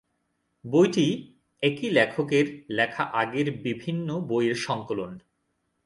বইটি 0.65 1.07
একই 1.63 1.89
লেখকের 1.89 2.45
লেখা 2.69 3.03
আগের 3.13 3.47
বিভিন্ন 3.63 4.07
বইয়ের 4.27 4.55
সংকলন। 4.55 5.11